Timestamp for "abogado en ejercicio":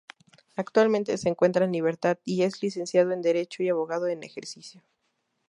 3.69-4.81